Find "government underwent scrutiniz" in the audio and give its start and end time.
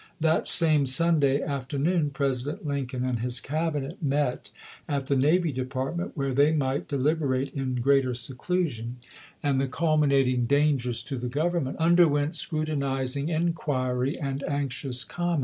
11.29-13.15